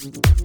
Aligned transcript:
Thank 0.00 0.38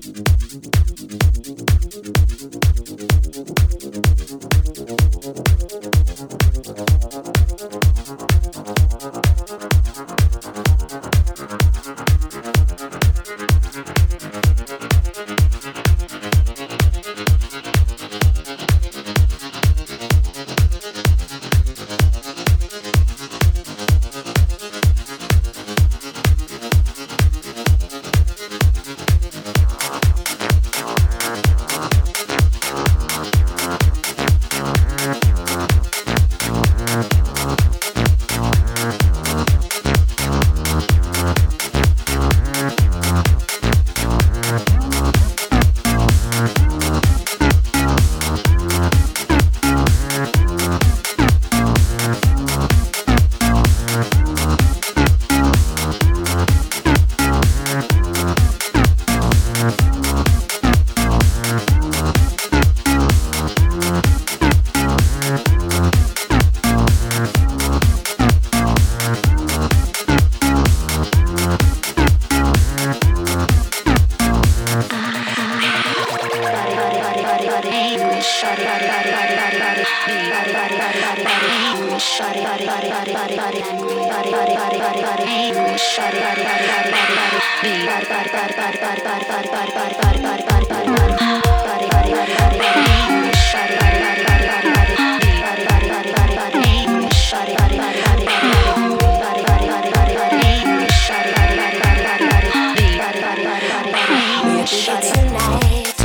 Tonight, 105.14 105.96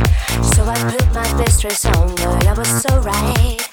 so 0.41 0.63
I 0.63 0.75
put 0.89 1.13
my 1.13 1.23
best 1.37 1.61
dress 1.61 1.85
on, 1.85 2.15
but 2.15 2.47
I 2.47 2.53
was 2.53 2.67
so 2.81 2.99
right 2.99 3.68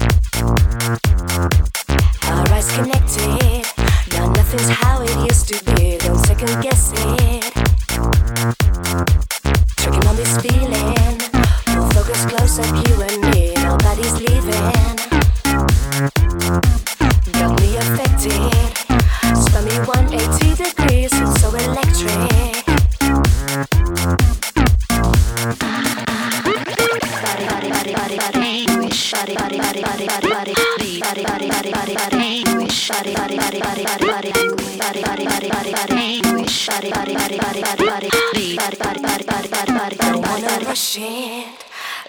disconnected. 2.76 3.64
Now 4.12 4.28
nothing's 4.32 4.68
how 4.68 5.00
it 5.02 5.16
used 5.28 5.48
to 5.48 5.64
be. 5.74 5.96
Don't 5.98 6.18
second 6.18 6.62
guess 6.62 6.92
it. 6.94 7.52
Tricking 9.76 10.06
on 10.06 10.16
this 10.16 10.36
feeling. 10.38 11.18
We'll 11.74 11.90
focus 11.90 12.24
close 12.26 12.58
up, 12.58 12.88
you 12.88 13.02
and 13.02 13.20
me. 13.30 13.54
Nobody's 13.54 14.20
leaving. 14.20 14.96
Got 17.32 17.60
me 17.60 17.76
affected. 17.76 18.76
Spun 19.36 19.64
me 19.64 19.76
180 19.86 20.54
degrees. 20.54 21.12
It's 21.12 21.40
So 21.40 21.48
electric. 21.54 22.66
body, 27.22 27.46
body, 27.46 27.70
body, 27.70 27.92
body, 27.94 28.16
body, 28.16 28.66
body, 29.16 29.34
body, 29.34 29.58
body, 29.58 29.58
body, 29.58 29.82
body, 29.82 30.06
body, 30.06 30.06
body, 30.06 30.54
body, 31.00 31.22
body, 31.24 31.48
body, 31.48 31.72
body, 31.72 31.94
body, 31.94 32.55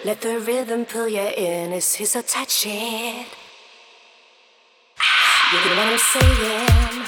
let 0.08 0.22
the 0.22 0.40
rhythm 0.40 0.86
pull 0.86 1.06
you 1.08 1.20
in. 1.20 1.72
as 1.72 1.94
he's 1.96 2.12
so 2.12 2.22
touch 2.22 2.64
it. 2.66 3.26
You 5.52 5.58
know 5.58 5.76
what 5.76 5.92
I'm 5.92 5.98
saying? 5.98 7.04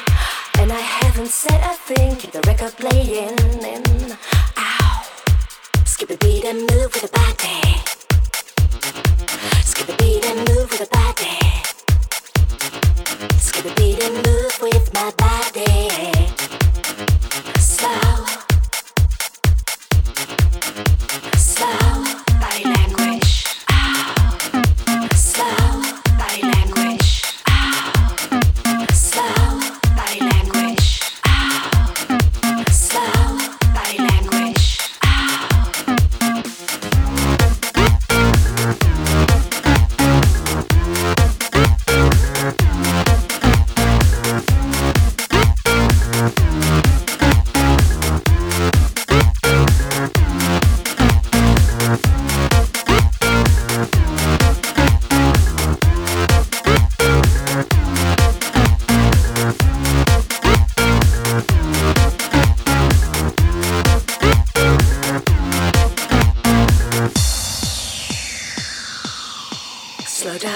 And 0.58 0.70
I 0.70 0.80
haven't 0.80 1.28
said 1.28 1.60
a 1.62 1.74
thing. 1.74 2.16
Keep 2.16 2.32
the 2.32 2.42
record 2.46 2.76
playing. 2.76 3.38
And 3.64 4.18
ow. 4.58 5.02
Skip 5.86 6.08
the 6.08 6.16
beat 6.18 6.44
and 6.44 6.60
move 6.60 6.92
with 6.92 7.02
the 7.02 7.12
body. 7.16 7.80
Skip 9.62 9.88
a 9.88 9.96
beat 9.96 10.26
and 10.26 10.38
move 10.48 10.70
with 10.70 10.80
the 10.80 10.88
body. 10.92 11.29
my 15.00 15.10
body. 15.12 15.79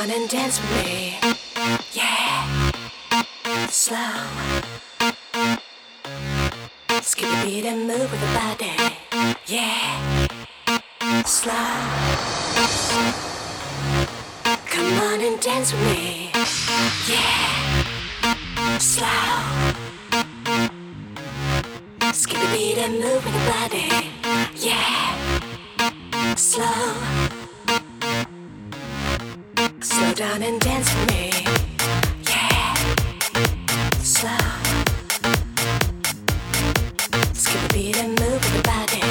Run 0.04 0.20
and 0.20 0.28
dance 0.28 0.60
with 0.60 0.70
me. 0.84 1.16
Yeah. 1.94 2.70
Slow. 3.68 3.96
Skip 7.00 7.30
the 7.30 7.42
beat 7.46 7.64
and 7.64 7.86
move 7.86 8.10
with 8.12 8.20
the 8.20 8.26
body. 8.36 8.76
Yeah. 9.46 10.26
Slow. 11.24 11.54
Come 14.66 14.92
on 15.08 15.20
and 15.22 15.40
dance 15.40 15.72
with 15.72 15.82
me. 15.86 16.30
Yeah. 17.08 17.84
Slow. 18.78 19.08
Skip 22.12 22.40
the 22.40 22.48
beat 22.52 22.76
and 22.76 23.00
move 23.00 23.24
with 23.24 23.32
the 23.32 23.44
body. 23.50 24.10
Yeah. 24.54 25.16
Slow 26.36 27.33
down 30.14 30.42
and 30.44 30.60
dance 30.60 30.94
with 30.94 31.10
me. 31.10 31.30
Yeah. 32.28 32.74
Slow. 33.98 34.30
Skip 37.32 37.64
a 37.64 37.74
beat 37.74 37.96
and 37.96 38.10
move 38.20 38.32
with 38.32 38.56
the 38.56 38.62
body. 38.62 39.03